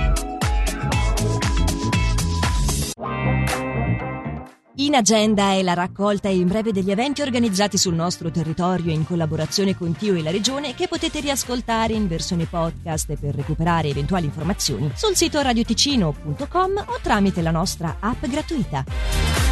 In 4.80 4.94
agenda 4.94 5.54
è 5.54 5.62
la 5.62 5.74
raccolta 5.74 6.28
in 6.28 6.46
breve 6.46 6.70
degli 6.70 6.92
eventi 6.92 7.20
organizzati 7.20 7.76
sul 7.76 7.94
nostro 7.94 8.30
territorio 8.30 8.92
in 8.92 9.04
collaborazione 9.04 9.76
con 9.76 9.96
Tio 9.96 10.14
e 10.14 10.22
la 10.22 10.30
Regione 10.30 10.72
che 10.74 10.86
potete 10.86 11.18
riascoltare 11.18 11.94
in 11.94 12.06
versione 12.06 12.44
podcast 12.44 13.16
per 13.18 13.34
recuperare 13.34 13.88
eventuali 13.88 14.26
informazioni 14.26 14.92
sul 14.94 15.16
sito 15.16 15.40
radioticino.com 15.40 16.84
o 16.86 16.98
tramite 17.02 17.42
la 17.42 17.50
nostra 17.50 17.96
app 17.98 18.24
gratuita. 18.26 19.47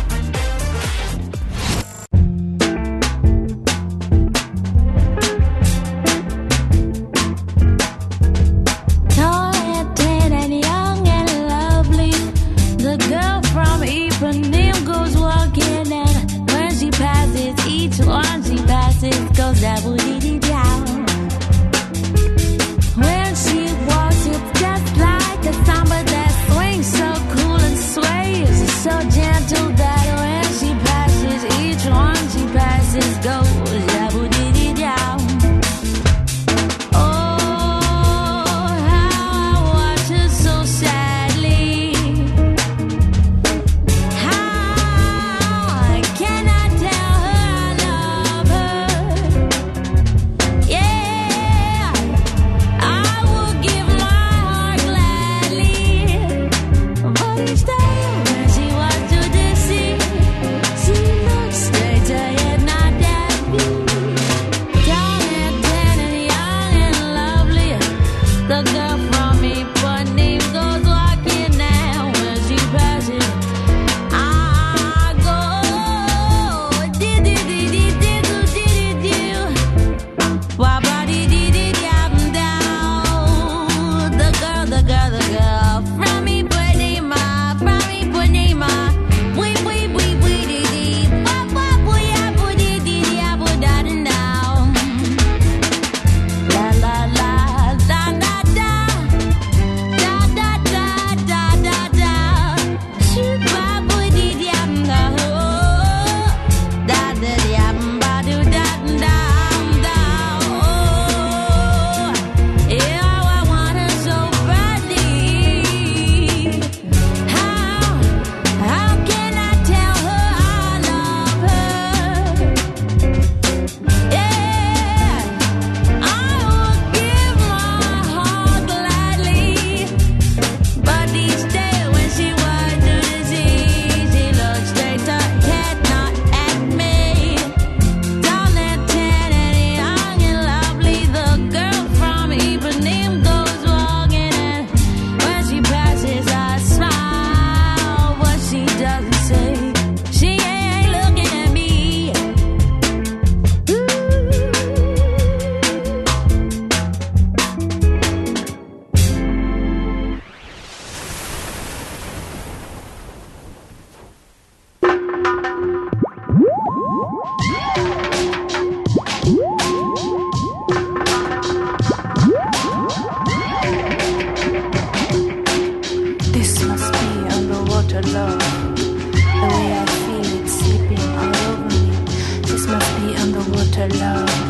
to 183.77 183.87
love. 183.99 184.46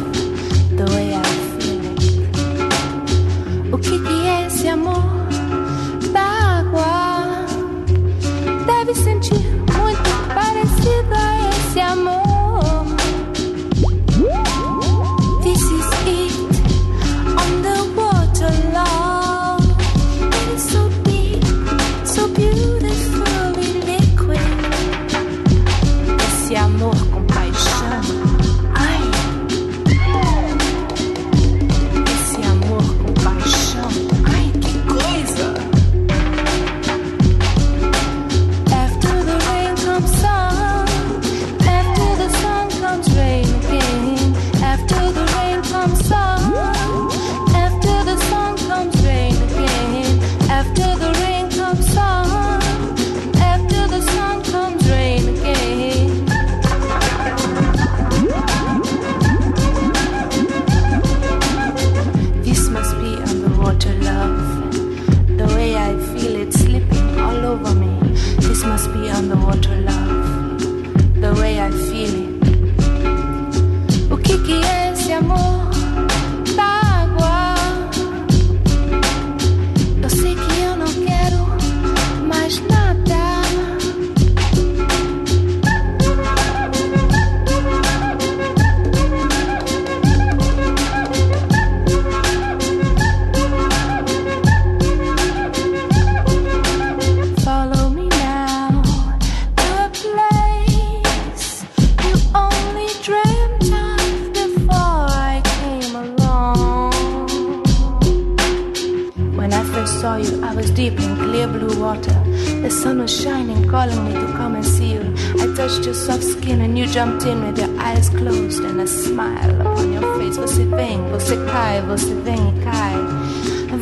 Sun 112.83 112.99
was 112.99 113.11
shining, 113.11 113.67
calling 113.69 114.05
me 114.05 114.13
to 114.13 114.27
come 114.37 114.55
and 114.55 114.65
see 114.65 114.93
you. 114.93 115.15
I 115.41 115.47
touched 115.57 115.87
your 115.87 115.95
soft 115.95 116.23
skin 116.23 116.61
and 116.61 116.79
you 116.79 116.87
jumped 116.87 117.25
in 117.25 117.43
with 117.45 117.59
your 117.59 117.73
eyes 117.81 118.11
closed 118.11 118.63
and 118.63 118.81
a 118.81 118.87
smile 118.87 119.51
upon 119.61 119.93
your 119.93 120.03
face. 120.19 120.37
Você 120.37 120.65
vem, 120.65 121.01
você 121.11 121.37
cai, 121.47 121.81
você 121.83 122.15
vem 122.27 122.43
e 122.51 122.65
cai. 122.65 122.97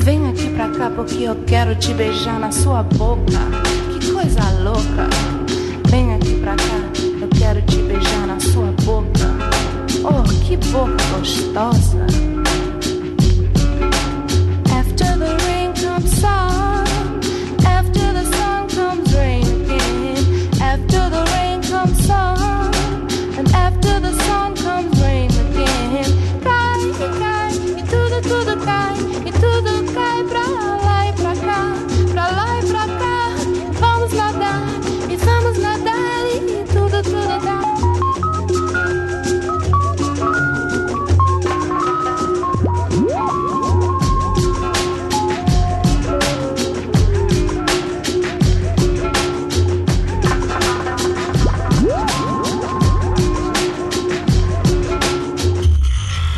Vem 0.04 0.28
aqui 0.28 0.48
pra 0.54 0.68
cá 0.68 0.90
porque 0.90 1.24
eu 1.24 1.34
quero 1.46 1.74
te 1.74 1.92
beijar 1.94 2.38
na 2.38 2.52
sua 2.52 2.82
boca. 2.82 3.40
Que 3.98 4.12
coisa 4.12 4.42
louca. 4.62 5.08
Vem 5.88 6.14
aqui 6.14 6.23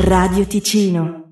Radio 0.09 0.47
Ticino 0.47 1.26